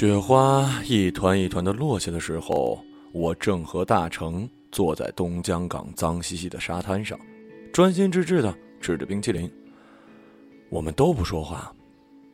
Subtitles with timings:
[0.00, 2.82] 雪花一团一团的落下的时候，
[3.12, 7.20] 我正和大成坐在东江港脏兮兮的沙滩上，
[7.70, 9.46] 专心致志的吃着冰淇淋。
[10.70, 11.70] 我们都不说话，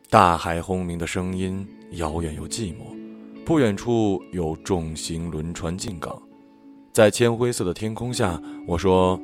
[0.09, 3.43] 大海轰鸣的声音遥远又寂寞。
[3.43, 6.17] 不远处有重型轮船进港，
[6.93, 9.19] 在铅灰色的天空下，我说：“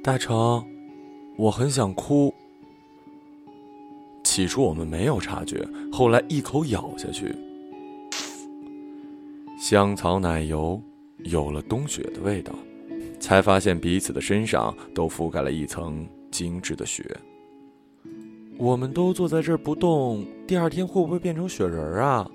[0.00, 0.64] 大成，
[1.36, 2.32] 我很想哭。”
[4.40, 7.30] 起初我们没有察觉，后来一口咬下去，
[9.60, 10.80] 香草奶油
[11.24, 12.54] 有了冬雪的味道，
[13.20, 17.04] 才发现彼此的身上都覆盖了一层精致的雪。
[18.56, 22.26] 我们都坐在这儿不动，第二天会不会变成雪人啊？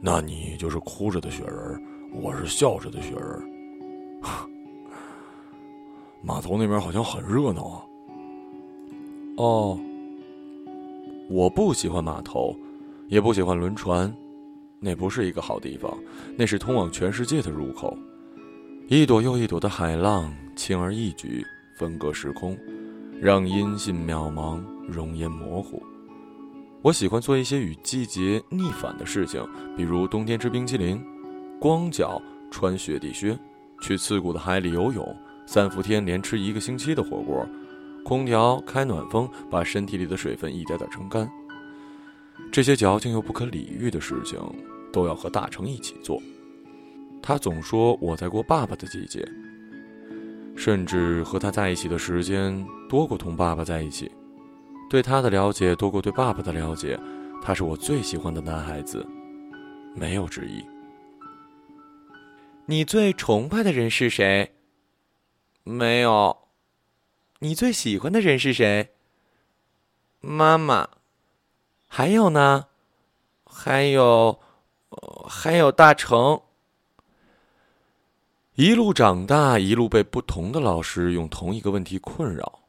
[0.00, 1.80] 那你就是哭着的雪人，
[2.20, 4.20] 我是笑着的雪人。
[6.20, 7.84] 码头那边好像很热闹啊。
[9.36, 9.78] 哦。
[11.28, 12.54] 我不喜欢码头，
[13.08, 14.14] 也不喜欢轮船，
[14.78, 15.96] 那不是一个好地方，
[16.36, 17.96] 那是通往全世界的入口。
[18.88, 21.42] 一朵又一朵的海浪，轻而易举，
[21.78, 22.56] 分割时空，
[23.20, 25.82] 让音信渺茫，容颜模糊。
[26.82, 29.42] 我喜欢做一些与季节逆反的事情，
[29.74, 31.02] 比如冬天吃冰淇淋，
[31.58, 33.38] 光脚穿雪地靴，
[33.80, 37.48] 去刺骨的海里游泳，三伏天连吃一个星期的火锅。
[38.04, 41.28] 空调开暖风，把身体里的水分一点点撑干。
[42.52, 44.38] 这些矫情又不可理喻的事情，
[44.92, 46.20] 都要和大成一起做。
[47.22, 49.26] 他总说我在过爸爸的季节，
[50.54, 54.12] 甚至和他在一起的时间多过同爸爸在一起。
[54.90, 57.00] 对他的了解多过对爸爸的了解，
[57.42, 59.04] 他是我最喜欢的男孩子，
[59.94, 60.62] 没有之一。
[62.66, 64.52] 你最崇拜的人是谁？
[65.64, 66.43] 没有。
[67.44, 68.94] 你最喜欢的人是谁？
[70.20, 70.88] 妈妈。
[71.86, 72.68] 还有呢？
[73.44, 74.40] 还有，
[75.28, 76.40] 还有大成。
[78.54, 82.60] 一路长大，一路被不同的老师用同一个问题困扰。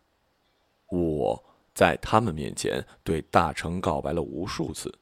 [0.90, 1.42] 我
[1.74, 4.94] 在他们面前对大成告白了无数次，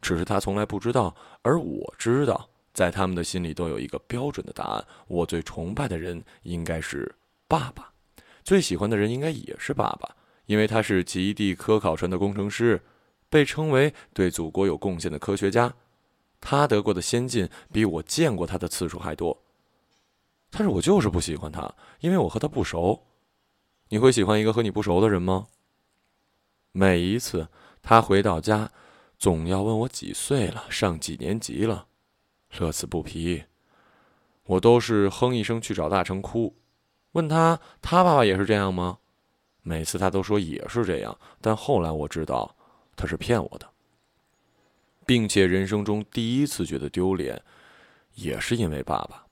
[0.00, 7.14] 只是他从来不知道，而我知道，在他们的心里都有一个标准的答案：我最崇拜的人应该是
[7.46, 7.91] 爸爸。
[8.44, 10.16] 最喜欢的人应该也是爸爸，
[10.46, 12.80] 因为他是极地科考船的工程师，
[13.28, 15.72] 被称为对祖国有贡献的科学家。
[16.40, 19.42] 他得过的先进比我见过他的次数还多。
[20.50, 23.06] 但是我就是不喜欢他，因为我和他不熟。
[23.88, 25.46] 你会喜欢一个和你不熟的人吗？
[26.72, 27.48] 每一次
[27.80, 28.70] 他回到家，
[29.18, 31.86] 总要问我几岁了，上几年级了，
[32.58, 33.44] 乐此不疲。
[34.44, 36.56] 我都是哼一声去找大成哭。
[37.12, 38.98] 问他，他爸爸也是这样吗？
[39.62, 42.56] 每次他都说也是这样，但后来我知道
[42.96, 43.68] 他是骗我的，
[45.06, 47.40] 并且人生中第一次觉得丢脸，
[48.14, 49.26] 也是因为爸爸。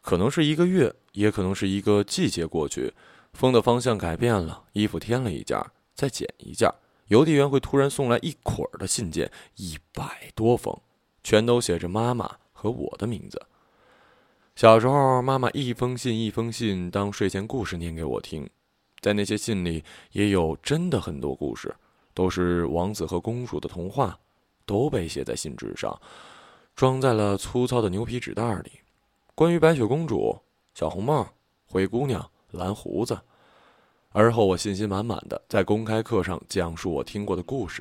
[0.00, 2.94] 可能是一个月，也可能是一个季节过去，
[3.32, 5.60] 风的方向改变了，衣服添了一件，
[5.94, 6.72] 再减一件，
[7.08, 10.78] 邮递员会突然送来一捆儿的信件，一百多封，
[11.24, 13.44] 全都写着妈妈和我的名字。
[14.58, 18.50] 小时候，妈妈一封信一封信当睡前故事念给我听，
[19.00, 21.72] 在那些信里也有真的很多故事，
[22.12, 24.18] 都是王子和公主的童话，
[24.66, 25.96] 都被写在信纸上，
[26.74, 28.72] 装在了粗糙的牛皮纸袋里。
[29.36, 30.36] 关于白雪公主、
[30.74, 31.28] 小红帽、
[31.64, 33.16] 灰姑娘、蓝胡子。
[34.10, 37.80] 而后，我信心满满的在公开课上讲述我听过的故事：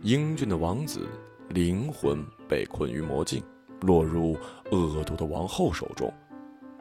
[0.00, 1.06] 英俊的王子
[1.50, 3.42] 灵魂被困于魔镜。
[3.80, 4.36] 落入
[4.70, 6.12] 恶毒的王后手中，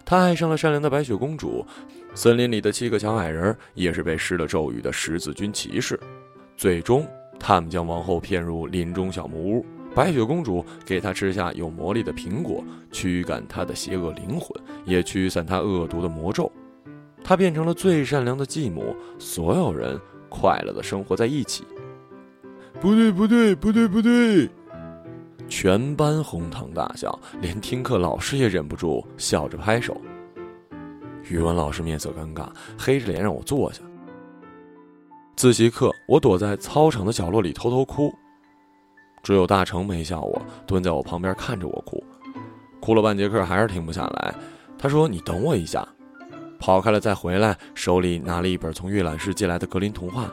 [0.05, 1.65] 他爱上了善良的白雪公主。
[2.15, 5.99] 森林里的七个小矮人也是被施了咒语的十字军骑士。
[6.57, 7.07] 最终，
[7.39, 14.49] 他们将王后骗入林中小木屋，白雪公主给她吃下有魔力的苹果，驱赶她的邪恶灵魂，
[14.85, 16.51] 也驱散她恶毒的魔咒。
[17.23, 21.63] 她变成了最善良的继母，所有人快乐的生活在一起。
[22.81, 24.49] 不对，不对，不对，不对。
[25.49, 29.99] 全班哄堂大笑，连听课老师也忍不住笑着拍手。
[31.27, 32.47] 语文老师面色尴尬，
[32.77, 33.81] 黑着脸让我坐下。
[35.35, 38.13] 自习课，我躲在操场的角落里偷偷哭，
[39.23, 42.03] 只有大成没笑我，蹲在我旁边看着我哭，
[42.79, 44.33] 哭了半节课还是停不下来。
[44.77, 45.87] 他说：“你等我一下。”
[46.59, 50.29] 跑开了再回来，手里拿了一本从阅览室借来的格林童话。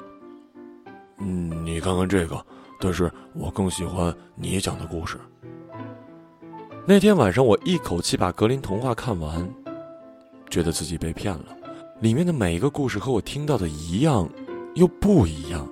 [1.19, 2.45] 嗯，你看看这个。
[2.81, 5.19] 但是我更喜欢你讲的故事。
[6.87, 9.49] 那天晚上，我一口气把格林童话看完，
[10.49, 11.56] 觉得自己被骗了。
[12.00, 14.28] 里面的每一个故事和我听到的一样，
[14.75, 15.69] 又不一样。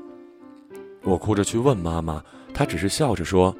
[1.02, 2.24] 我哭着去问妈妈
[2.54, 3.54] ：“她只是笑着说：“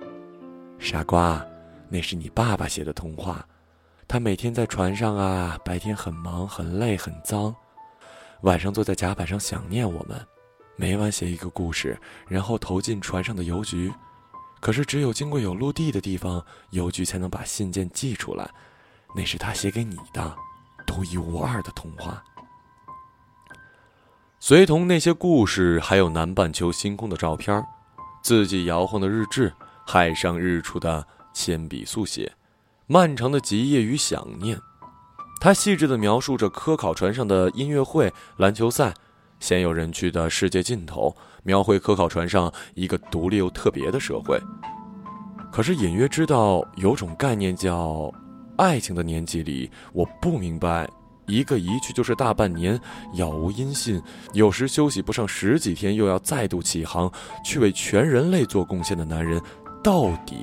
[0.80, 1.44] 傻瓜，
[1.88, 3.46] 那是你爸爸写的童话。
[4.08, 7.54] 他每天在船上啊，白天很忙、很累、很脏，
[8.42, 10.18] 晚上坐在甲板上想念我们，
[10.76, 13.92] 每晚写一个故事，然后投进船上的邮局。
[14.60, 18.48] 可是只有经过有陆地的地方，邮局才能把信件寄出来。
[19.14, 20.34] 那是他写给你的，
[20.86, 22.22] 独一无二的童话。”
[24.40, 27.64] 随同那些故事，还有南半球星空的照片
[28.22, 29.52] 自己摇晃的日志，
[29.86, 32.32] 海上日出的铅笔速写，
[32.86, 34.60] 漫长的极夜与想念。
[35.40, 38.94] 他细致地描述着科考船上的音乐会、篮球赛，
[39.44, 44.40] 鲜有人去的世界尽头，描绘科考船上一个独立又特别的社会。
[45.52, 48.10] 可是隐约知道有种概念叫
[48.56, 50.88] 爱情的年纪里，我不明白。
[51.26, 52.80] 一个一去就是大半年，
[53.14, 54.02] 杳无音信，
[54.32, 57.10] 有时休息不上十几天，又要再度起航，
[57.44, 59.40] 去为全人类做贡献的男人，
[59.82, 60.36] 到底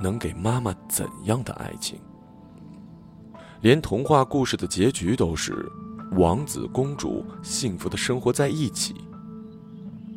[0.00, 1.98] 能给妈妈怎样的爱情？
[3.60, 5.52] 连童话故事的结局都是
[6.16, 8.94] 王子公主幸福的生活在一起，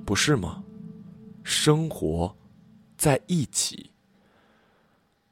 [0.06, 0.64] 不是吗？
[1.44, 2.36] 生活
[2.98, 3.92] 在一起。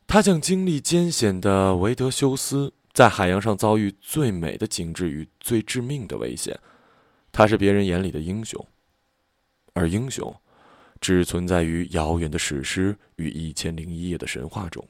[0.07, 2.73] 他将经历艰险的维德修斯。
[2.93, 6.57] 在海洋上遭遇最美的景致与最致命的危险，
[7.29, 8.65] 他是别人眼里的英雄，
[9.73, 10.33] 而英雄
[11.01, 14.87] 只存在于遥远的史诗与一千零一夜的神话中。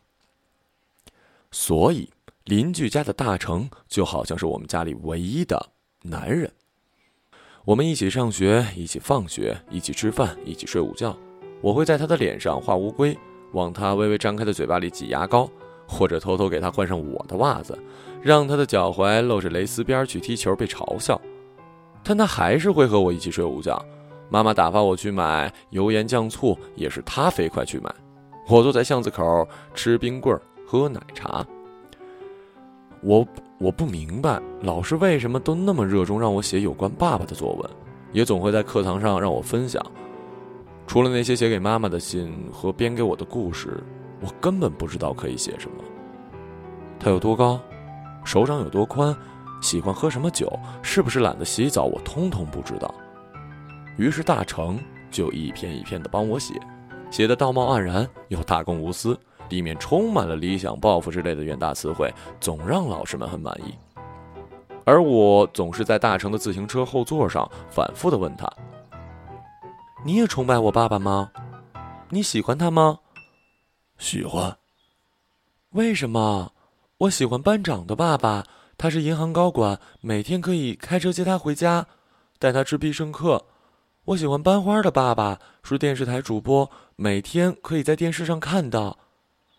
[1.51, 2.07] 所以，
[2.45, 5.71] 邻居家的大成就好像是我们家里唯一的
[6.03, 6.51] 男人。
[7.65, 11.17] 我们一起上学，一起放学，一起吃饭，一起睡午觉。
[11.59, 13.17] 我会在他的脸上画乌龟，
[13.53, 15.49] 往他微微张开的嘴巴里挤牙膏。
[15.87, 17.77] 或者偷偷给他换上我的袜子，
[18.19, 21.21] 让他的脚踝露着蕾丝边去踢球被嘲笑，
[22.03, 23.79] 但他还是会和我一起睡午觉。
[24.27, 27.93] 妈妈打发我去买油盐酱醋，也是他飞快去买。
[28.47, 31.45] 我坐在巷子口吃冰棍儿喝奶茶。
[33.01, 33.27] 我
[33.59, 37.69] 我不明白老师为什么都那么热衷让我写有关爸爸的作文，
[38.11, 39.85] 也总会在课堂上让我分享。
[40.87, 43.83] 除了那些写给妈妈的信和编给我的故事。
[44.21, 45.83] 我根本不知道可以写什么。
[46.97, 47.59] 他有多高，
[48.23, 49.15] 手掌有多宽，
[49.61, 50.51] 喜欢喝什么酒，
[50.81, 52.91] 是不是懒得洗澡，我通通不知道。
[53.97, 54.79] 于是大成
[55.11, 56.53] 就一篇一篇的帮我写，
[57.11, 59.19] 写的道貌岸然又大公无私，
[59.49, 63.73] 里面充满了理想、抱负之类的远大词汇，总让老师们很满意。
[64.85, 68.47] 而我总是在大成的自行车后座上反复的问他
[70.05, 71.31] ：“你也崇拜我爸爸吗？
[72.09, 72.99] 你喜欢他吗？”
[73.97, 74.57] 喜欢。
[75.71, 76.51] 为什么？
[76.99, 78.45] 我喜欢班长的爸爸，
[78.77, 81.87] 他是银行高管，每天可以开车接他回家，
[82.39, 83.45] 带他吃必胜客。
[84.05, 88.99] 我喜欢班花的爸爸，是电视台主播，每天可以在电视上看到。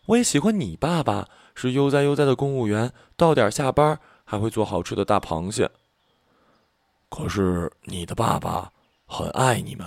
[0.07, 5.69] 我也喜欢你爸爸，是悠哉悠哉的公务员，到点下班还会做好吃的大螃蟹。
[7.09, 8.71] 可是你的爸爸
[9.05, 9.85] 很爱你们。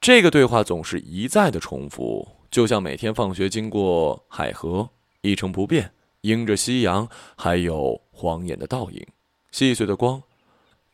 [0.00, 2.26] 这个对话总是一再的重复。
[2.50, 4.88] 就像每天放学经过海河，
[5.20, 7.06] 一成不变，迎着夕阳，
[7.36, 9.06] 还有晃眼的倒影，
[9.50, 10.22] 细碎的光，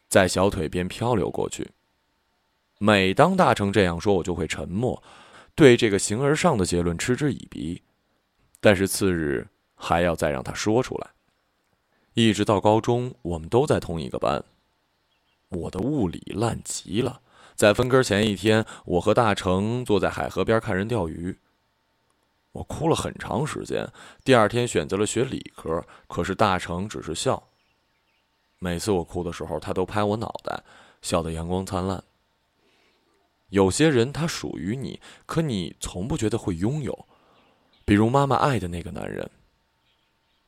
[0.08, 1.70] 在小腿边漂流过去。
[2.78, 5.00] 每当大成这样说，我就会沉默，
[5.54, 7.82] 对这个形而上的结论嗤之以鼻。
[8.60, 11.10] 但是次日还要再让他说出来。
[12.14, 14.44] 一直到高中，我们都在同一个班。
[15.50, 17.20] 我的物理烂极了，
[17.54, 21.38] 在分科前一天，我和大成坐在海河边看人钓鱼。
[22.52, 23.86] 我哭了很长时间，
[24.24, 27.42] 第二天选择了学理科，可是大成只是笑。
[28.60, 30.62] 每次我哭的时候，他都拍我脑袋，
[31.02, 32.02] 笑得阳光灿烂。
[33.54, 37.06] 有些人他属于你，可你从不觉得会拥有，
[37.84, 39.30] 比如妈妈爱的那个男人。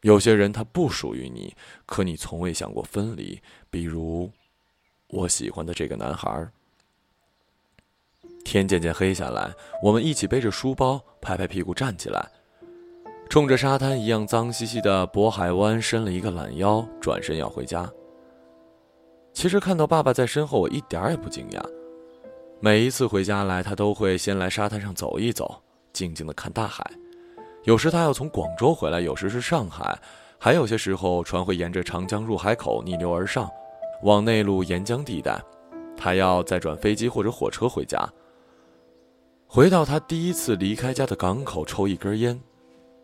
[0.01, 1.55] 有些人他不属于你，
[1.87, 4.33] 可你从未想过分离，比如
[5.07, 6.49] 我喜欢的这个男孩。
[8.45, 12.29] 天渐渐黑下来，我们一起背着书包，拍拍屁股站起来，
[13.31, 17.89] 冲着沙滩一样脏兮兮的渤海湾伸了一个懒腰，转身要回家。
[19.33, 21.76] 其实看到爸爸在身后，我一点也不惊讶。
[22.59, 26.91] 每一次回家来，他都会先来沙滩上走一走，静静的看大海。
[27.65, 29.99] 有时他要从广州回来，有时是上海，
[30.39, 33.51] 还有些时候船会沿着长江入海口逆流而上，
[34.03, 35.39] 往内陆沿江地带，
[35.97, 38.09] 他要再转飞机或者火车回家。
[39.47, 42.41] 回到他第一次离开家的港口，抽一根烟，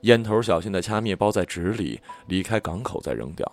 [0.02, 3.50] 烟头小心的掐灭，包在纸里，离开港口再扔掉。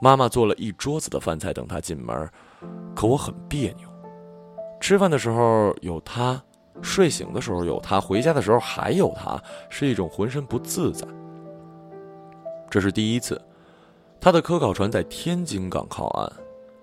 [0.00, 2.28] 妈妈做了一桌子的饭菜等他进门，
[2.96, 3.91] 可我很别扭。
[4.82, 6.42] 吃饭的时候有他，
[6.82, 11.06] 睡醒的时候有他，回家的时候还有他，是一种浑身不自在。
[12.68, 13.40] 这是第一次，
[14.20, 16.32] 他的科考船在天津港靠岸，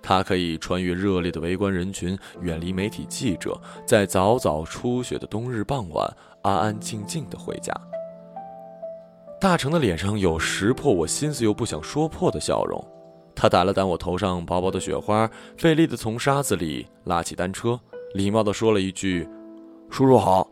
[0.02, 6.10] 他可以穿越热烈的围观人群，远离媒体记者，在早早初雪的冬日傍晚，
[6.42, 7.74] 安安静静的回家。
[9.42, 12.82] 大成的脸上有识破我心思又不想说破的笑容，
[13.42, 17.80] 他掸了掸我头上薄薄的雪花，费力的从沙子里拉起单车，
[18.14, 19.26] 礼貌的说了一句。
[19.90, 20.46] 叔叔好，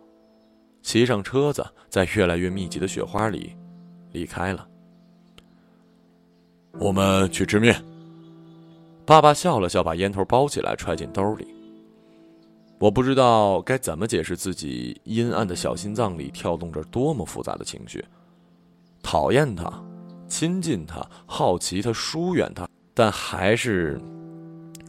[0.81, 3.53] 骑上车子，在越来越密集的雪花里
[4.13, 4.65] 离开了。
[6.79, 7.75] 我们去吃面。
[9.05, 11.45] 爸爸笑了笑，把烟头包起来，揣进兜里。
[12.79, 18.01] 我不知道该怎么解释自己阴暗的小心脏里跳动着多么复杂的情绪：
[19.03, 19.69] 讨厌他，
[20.29, 22.65] 亲近他，好奇他，疏远他，
[22.97, 24.01] 但还是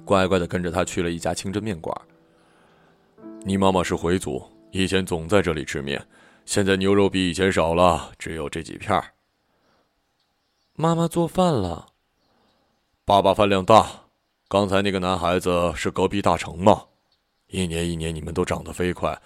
[0.02, 1.94] 乖乖的跟着他去了一家清真面馆。
[3.42, 6.02] 你妈妈是回族，以前总在这里吃面，
[6.46, 8.98] 现在牛肉比以前少了，只有这几片
[10.72, 11.88] 妈妈做饭了，
[13.04, 13.86] 爸爸饭量大。
[14.48, 16.86] 刚才那个男孩子是隔壁大成吗？
[17.48, 19.20] 一年一年你们都长得飞快，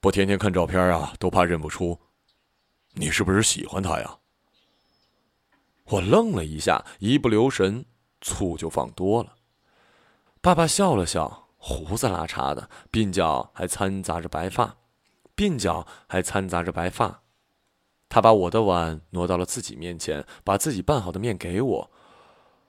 [0.00, 1.98] 不天天看照片啊，都怕认不出。
[2.92, 4.18] 你是不是喜欢他呀？
[5.86, 7.84] 我愣了一下，一不留神，
[8.20, 9.34] 醋就放多了。
[10.40, 11.46] 爸爸笑了笑。
[11.62, 14.76] 胡子拉碴的，鬓角还掺杂着白发，
[15.36, 17.20] 鬓角还掺杂着白发。
[18.08, 21.90] 他把我的碗挪到了自己面前，把自己拌好的面给我。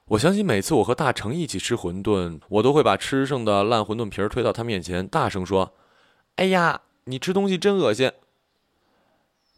[0.08, 5.74] 我相信每次我和大成一起吃馄饨，我都会把吃剩的烂馄饨皮儿推到他面前，大声说
[6.36, 8.12] ：“哎呀，你吃东西真恶心！”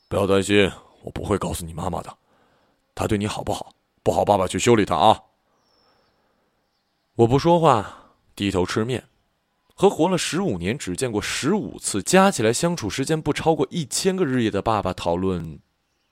[0.07, 0.71] 不要担心，
[1.01, 2.15] 我不会告诉你妈妈的。
[2.93, 3.73] 他对你好不好？
[4.03, 5.23] 不好，爸爸去修理他啊！
[7.15, 9.03] 我不说话，低头吃面。
[9.75, 15.59] 和活了十五年、只见过十五次、加起来相处时间不超过一千个日夜的爸爸讨论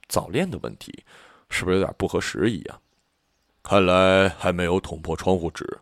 [0.08, 1.04] 早恋的问题，
[1.50, 2.80] 是不是有点不合时宜啊？
[3.64, 5.80] 看来还没有捅破窗户纸。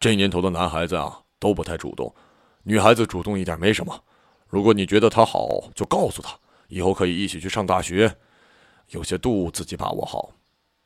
[0.00, 2.12] 这年头的男孩子啊，都不太主动，
[2.64, 4.02] 女孩子主动一点没什么。
[4.48, 8.16] 如果你觉得他好，就告诉他，以后可以一起去上大学。
[8.88, 10.32] 有些度自己把握好，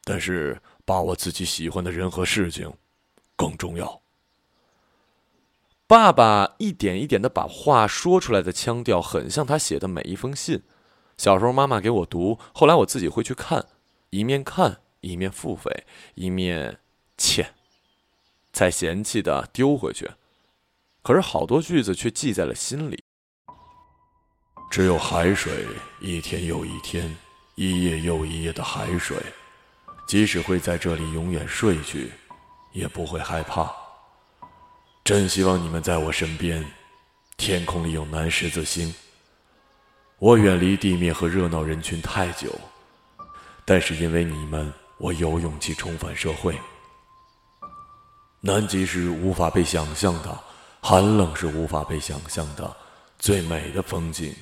[0.05, 2.71] 但是把握自己喜欢的人和事情
[3.37, 4.03] 更重要。
[5.87, 10.63] 爸爸一点一点的把话说出来的腔调，很像他写的每一封信。
[11.17, 13.67] 小时候妈妈给我读，后来我自己会去看，
[14.11, 16.81] 一面看一面付费，一面
[17.17, 17.55] 欠，
[18.51, 20.11] 再嫌弃的丢回去。
[21.03, 23.05] 可是好多句子却记在了心里。
[24.71, 25.67] 只有海水，
[26.01, 27.15] 一天又一天，
[27.55, 29.17] 一夜又一夜的海水，
[30.09, 32.11] 即使会在这里永远睡去，
[32.75, 33.73] 也不会害怕。
[35.03, 36.63] 真希望你们在我身边。
[37.37, 38.95] 天空里有南十字星。
[40.21, 42.49] 我远离地面和热闹人群太久，
[43.65, 46.57] 但是因为你们，我有勇气重返社会。
[48.41, 50.39] 南极是无法被想象的，
[50.81, 52.77] 寒冷是无法被想象的，
[53.19, 54.33] 最美的风景，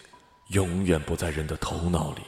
[0.48, 2.20] 永远不在人的头脑里。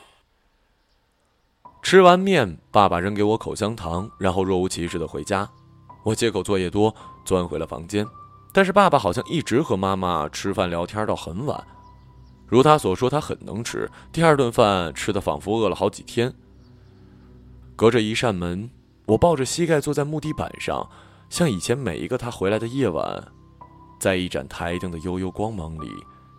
[1.82, 5.48] 吃完面，爸爸扔给我口香糖，然后若无其事的回家。
[6.04, 6.94] 我借口作业多，
[7.24, 8.06] 钻回了房间。
[8.52, 11.66] 但是爸爸好像一直和妈妈吃饭聊天到很晚，
[12.46, 16.32] 如他所说，他很能吃，第二顿饭吃的仿佛饿了好几天。
[17.74, 18.70] 隔着一扇门，
[19.06, 20.88] 我抱着膝盖坐在木地板上，
[21.28, 23.26] 像以前每一个他回来的夜晚，
[23.98, 25.90] 在一盏台灯的悠悠光芒里，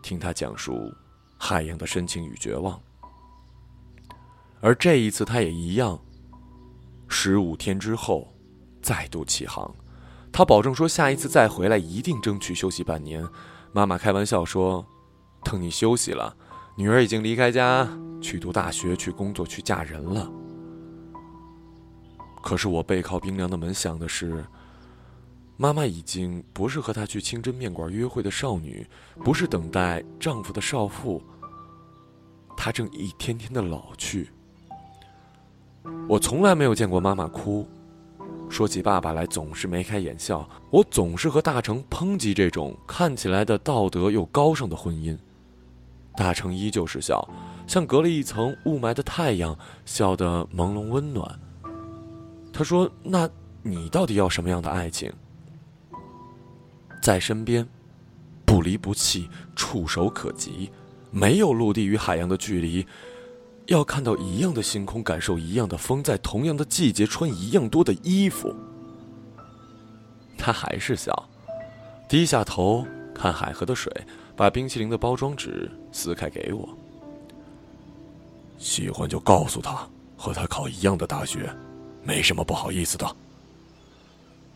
[0.02, 0.94] 听他讲述
[1.38, 2.80] 海洋的深情与绝望。
[4.62, 6.00] 而这一次，他也一样。
[7.08, 8.34] 十五天之后，
[8.86, 9.74] 再度起航。
[10.32, 13.28] 他保证说，下一次再回来一定争取休息半年。
[13.72, 14.86] 妈妈开玩笑说
[15.44, 16.38] ：“等你休息了，
[16.78, 17.90] 女儿已经离开家
[18.22, 20.32] 去读大学、去工作、去嫁人了。”
[22.44, 24.46] 可是我背靠冰凉的门，想的是，
[25.58, 28.86] 妈妈已经不是和他去清真面馆约会的少女，
[29.24, 31.24] 不是等待丈夫的少妇，
[32.56, 34.30] 她正一天天的老去。
[36.08, 37.68] 我从来没有见过妈妈哭。
[38.50, 40.48] 说起爸爸来，总是眉开眼笑。
[40.70, 45.18] 我总是和大成抨击这种看起来的道德又高尚的婚姻。
[46.16, 47.28] 大成依旧是笑，
[47.68, 51.38] 像隔了一层雾霾的太阳，笑得朦胧温暖。
[52.54, 53.30] 他说：“那
[53.62, 55.12] 你到底要什么样的爱情？
[57.02, 57.68] 在身边，
[58.46, 60.72] 不离不弃，触手可及，
[61.12, 62.86] 没有陆地与海洋的距离。”
[63.68, 68.56] 要看到一样的星空，感受一样的风，在同样的季节穿一样多的衣服。
[70.38, 71.12] 他还是笑，
[72.08, 73.92] 低下头看海河的水，
[74.36, 76.68] 把冰淇淋的包装纸撕开给我。
[78.58, 81.50] 喜欢就告诉他，和他考一样的大学，
[82.04, 83.16] 没什么不好意思的。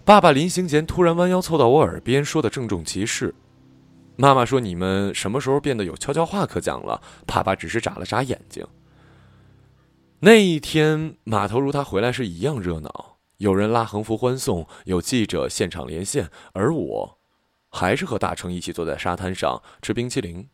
[0.05, 3.33] 爸爸临行前突然弯腰凑到我耳边，说的郑重其事。
[4.15, 8.65] 妈妈说：“你们什么时候变得有悄悄话可讲了？”爸爸只是眨了眨眼睛。
[10.21, 17.17] 那一天，码头如他回来时一样热闹，有人拉横幅欢送，有记者现场连线，而我，
[17.69, 20.45] 还是和大成一起坐在沙滩上吃冰淇淋，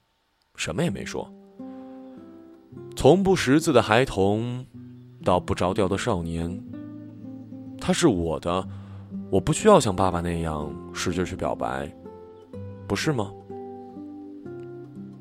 [0.56, 1.34] 什么也没说。
[2.96, 4.68] 从不识字的孩童，
[5.24, 6.64] 到不着调的少年，
[7.82, 8.68] 他是我的。
[9.32, 11.92] 我不需要像爸爸那样使劲去表白，
[12.88, 13.34] 不是吗？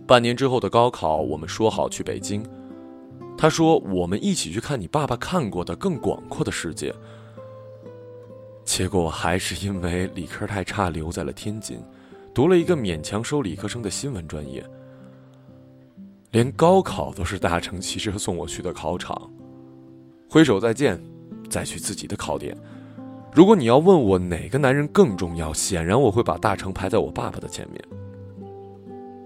[0.07, 2.45] 半年之后的高考，我们说好去北京。
[3.37, 6.95] 他说：“我们一起去看你爸爸看过的更广阔的世界。”
[8.65, 11.79] 结果还是因为理科太差，留在了天津，
[12.33, 14.65] 读了一个勉强收理科生的新闻专业。
[16.31, 19.31] 连高考都是大成骑车送我去的考场，
[20.31, 21.01] 挥手再见，
[21.51, 22.57] 再去自己的考点。
[23.33, 27.85] 如果你要问我哪个男人更重要，显然我会把大成排在我爸爸的前面。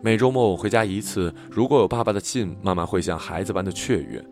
[0.00, 4.25] 每周末我回家一次，如果有爸爸的信，妈妈会像孩子般的雀跃。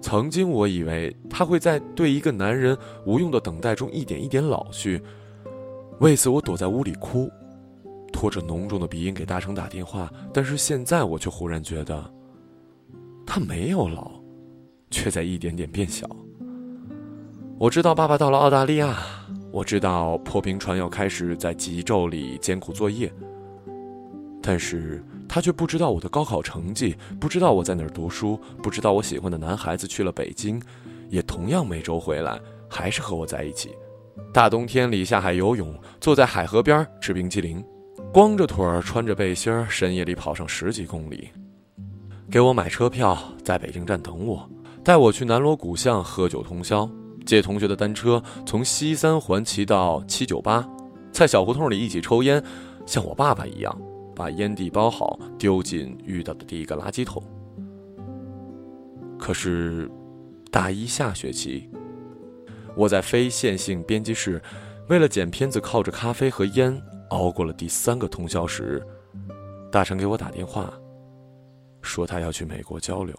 [0.00, 5.02] 曾经我以为他会在对一个男人无用的等待中一点一点老去，
[5.98, 7.28] 为此我躲在屋里哭，
[8.12, 10.08] 拖着浓重的鼻音给大成打电话。
[10.32, 12.12] 但是现在我却忽然觉得，
[13.26, 14.12] 他没有老，
[14.90, 16.08] 却在一点点变小。
[17.58, 18.96] 我知道爸爸到了澳大利亚，
[19.50, 23.12] 我知道破冰船要开始在极昼里艰苦作业。
[24.42, 30.60] 但是他却不知道我的高考成绩，不知道我在哪儿读书，不知道我喜欢的男孩子去了北京，
[31.08, 33.70] 也同样每周回来，还是和我在一起。
[34.32, 37.64] 大冬天里下海游泳，坐在海河边吃冰淇淋，
[38.12, 41.28] 光着腿儿穿着背心儿，深夜里跑上十几公里，
[42.30, 44.50] 给我买车票，在北京站等我，
[44.82, 46.88] 带我去南锣鼓巷喝酒通宵。
[47.24, 50.68] 借同学的单车从西三环骑到七九八，
[51.12, 52.42] 在小胡同里一起抽烟，
[52.84, 53.80] 像我爸爸一样，
[54.14, 57.22] 把烟蒂包好丢进遇到的第一个垃圾桶。
[59.18, 59.90] 可是，
[60.50, 61.70] 大一下学期，
[62.76, 64.42] 我在非线性编辑室，
[64.88, 68.84] 为了剪片子，靠着咖啡和烟熬过了第三个通宵时，
[69.70, 70.72] 大成给我打电话，
[71.82, 73.14] 说他要去美国交流。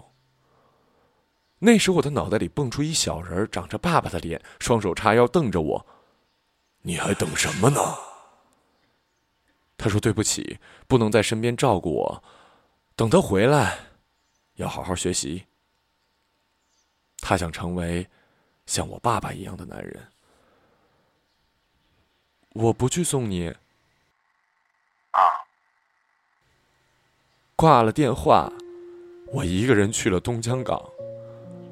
[1.60, 5.86] 那时我的脑袋里蹦出一小人，长着爸爸的脸，双手叉腰瞪着我。
[6.82, 7.80] 你还等什么呢？
[9.78, 12.24] 他说：“对不起，不能在身边照顾我，
[12.96, 13.78] 等他回来，
[14.56, 15.46] 要好好学习。”
[17.20, 18.08] 他想成为
[18.66, 20.08] 像我爸爸一样的男人。
[22.54, 23.48] 我不去送你。
[23.48, 25.20] 啊！
[27.56, 28.52] 挂了电话，
[29.28, 30.82] 我一个人去了东江港。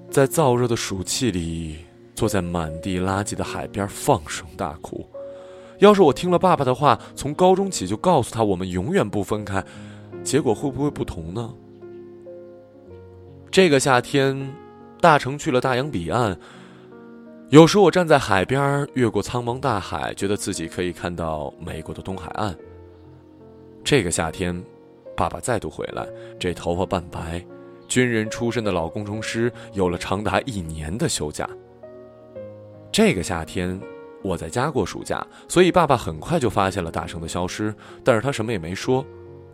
[0.10, 1.86] 在燥热的暑气里，
[2.16, 5.10] 坐在满地垃圾的海边放声大哭。
[5.82, 9.66] 要是我听了爸爸的话，从高中起就告诉他我们永远不分开，
[10.24, 11.52] 结果会不会不同呢？
[13.50, 14.54] 这个夏天，
[15.02, 16.38] 大成去了大洋彼岸。
[17.50, 22.56] 有时我站在海边，越过苍茫大海，觉得自己可以看到美国的东海岸。
[23.84, 24.64] 这个夏天，
[25.18, 26.08] 爸爸再度回来，
[26.40, 27.44] 这头发半白。
[27.88, 31.50] 军人出身的老工程师有了长达一年的休假。
[32.92, 33.82] 这个夏天，
[34.22, 39.06] 我在家过暑假，所以爸爸很快就发现了大成的消失，但是他什么也没说。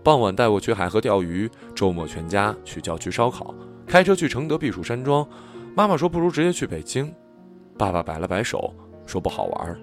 [0.03, 3.53] 傍晚带我去海河钓鱼，周末全家去郊区烧烤，
[3.85, 5.27] 开车去承德避暑山庄。
[5.75, 7.13] 妈妈说不如直接去北京，
[7.77, 8.73] 爸爸摆了摆手
[9.05, 9.79] 说不好玩。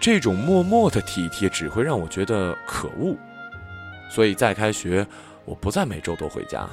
[0.00, 3.14] 这种默默的体贴只会让我觉得可恶，
[4.10, 5.06] 所以再开学，
[5.44, 6.66] 我不再每周都回家。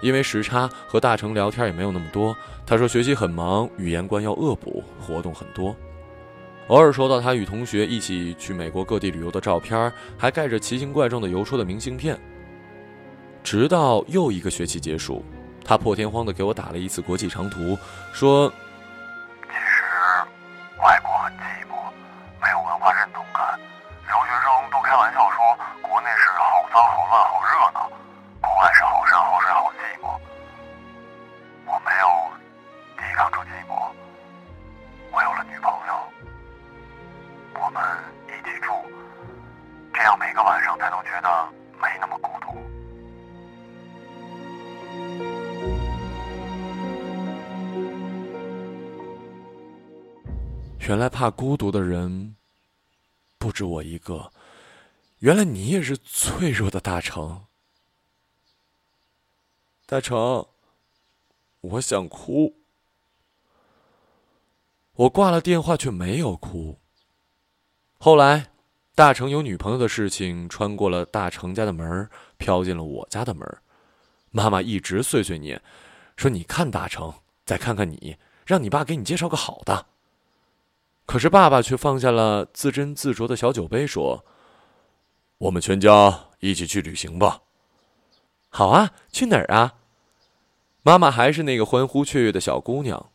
[0.00, 2.34] 因为时差和大成聊天也没有那么多，
[2.66, 5.76] 他说学习很忙，语言关要恶补，活动很多。
[6.68, 12.18] 偶尔收到他与同学一起去美国各地旅游的照片，还盖着奇形怪状的邮戳的明信片。
[13.42, 15.22] 直到又一个学期结束，
[15.64, 17.76] 他破天荒的给我打了一次国际长途，
[18.12, 18.52] 说。
[50.92, 52.36] 原来怕孤独的人
[53.38, 54.30] 不止我一个，
[55.20, 57.46] 原来你也是脆弱的大成。
[59.86, 60.46] 大成，
[61.62, 62.54] 我想哭。
[64.92, 66.78] 我挂了电话，却没有哭。
[67.96, 68.50] 后来，
[68.94, 73.48] 大成有女朋友的事情穿过了大成家的门飘进了我家的门
[74.30, 75.62] 妈妈一直碎碎念，
[76.18, 77.14] 说：“你看大成，
[77.46, 79.86] 再看看你，让你爸给你介绍个好的。”
[81.04, 84.24] 可是爸爸却放下了自斟自酌的小酒杯，说
[85.38, 87.42] ：“我们全家一起去旅行吧。
[88.48, 89.74] ”“好啊，去哪儿啊？”
[90.82, 93.10] 妈妈还是那个欢呼雀跃的小姑娘，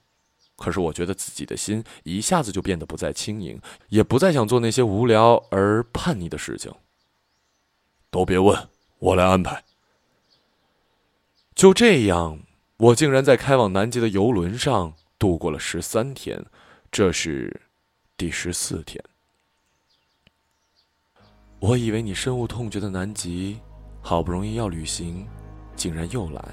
[0.56, 6.73] 可是我觉得自己的心一下子就变得不再轻盈，也不再想做那些无聊而叛逆的事情。
[8.10, 8.69] 都别问，
[9.00, 9.63] 我来安排。
[11.54, 12.39] 就这样，
[12.78, 16.45] 我竟然在开往南极的游轮上度过了十三天，
[16.89, 17.62] 这是
[18.17, 18.99] 第十四天。
[21.60, 23.60] 我以为你深恶痛绝的南极，
[24.01, 25.27] 好不容易要旅行，
[25.75, 26.43] 竟然又来。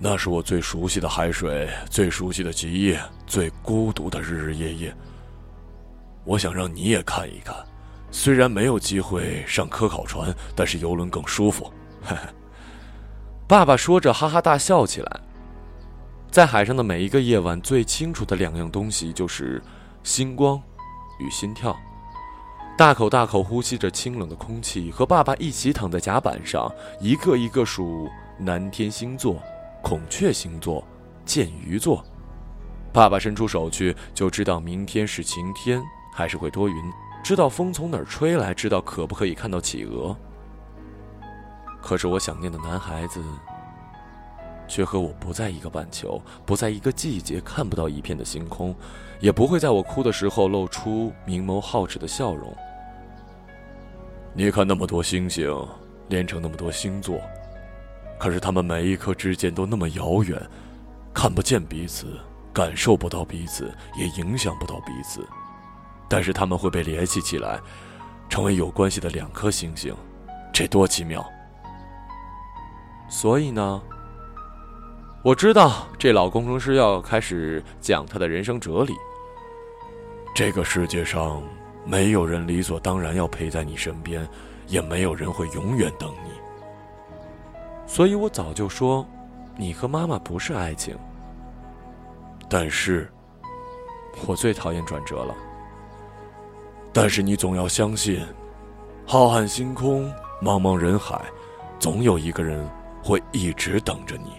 [0.00, 4.92] 那是我最熟悉的海水，最熟悉的极夜，最孤独的日日夜夜。
[6.24, 7.54] 我想让你也看一看，
[8.10, 11.72] 虽然没有机会上科考船，但是游轮更舒服。
[13.46, 15.20] 爸爸说着，哈哈大笑起来。
[16.32, 19.62] 在海上的每一个夜晚，最清楚的两样东西就是
[20.02, 20.58] 星光
[21.18, 21.76] 与心跳。
[22.74, 29.36] 大口大口呼吸着清冷的空气，和爸爸一起躺在甲板上，一个一个数南天星座。
[29.82, 30.82] 孔雀星座、
[31.26, 32.02] 剑鱼座，
[32.94, 35.82] 爸爸伸出手去，就知道明天是晴天
[36.14, 36.74] 还是会多云，
[37.22, 40.16] 知道风从哪儿吹来，知道可不可以看到企鹅。
[41.82, 43.20] 可是我想念的男孩子，
[44.72, 48.74] 却和我不在一个半球，不在一个季节，看不到一片的星空，
[49.20, 52.50] 也不会在我哭的时候露出明眸皓齿的笑容。
[54.32, 55.54] 你看那么多星星，
[56.08, 57.20] 连成那么多星座。
[58.18, 60.40] 可是他们每一颗之间都那么遥远，
[61.12, 62.18] 看不见彼此，
[62.50, 65.22] 感受不到彼此，也影响不到彼此。
[66.08, 67.60] 但是他们会被联系起来，
[68.30, 69.94] 成为有关系的两颗星星，
[70.50, 71.22] 这多奇妙！
[73.10, 73.82] 所以呢，
[75.24, 78.92] 我知道这老工程师要开始讲他的人生哲理。
[80.34, 81.40] 这个世界上
[81.84, 84.28] 没有人理所当然要陪在你身边，
[84.66, 86.32] 也没有人会永远等你。
[87.86, 89.06] 所以我早就说，
[89.56, 90.98] 你和妈妈不是爱情。
[92.48, 93.08] 但是，
[94.26, 95.32] 我最讨厌转折了。
[96.92, 98.26] 但是你总要相信，
[99.06, 101.20] 浩瀚星空、茫茫人海，
[101.78, 102.68] 总有一个人
[103.04, 104.32] 会一直等着你，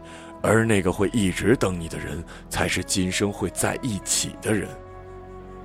[0.43, 4.67] 而那个会一直等你的人，才是今生会在一起的人。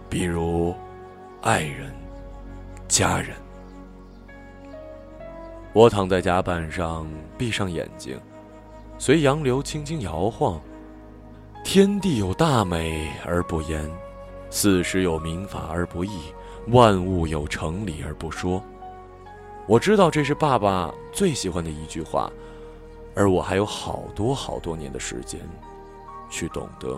[0.09, 0.73] 比如，
[1.43, 1.93] 爱人、
[2.87, 3.31] 家人。
[5.73, 8.19] 我躺在甲板上，闭上眼睛，
[8.99, 10.61] 随洋流轻轻摇晃。
[11.65, 13.91] 天地有大美而不言，
[14.49, 16.33] 四时有民法而不议，
[16.69, 18.63] 万物有成理而不说。
[19.67, 22.31] 我知道这是爸爸最喜欢的一句话，
[23.19, 25.41] 而我还有好多好多年的时间，
[26.31, 26.97] 去懂得。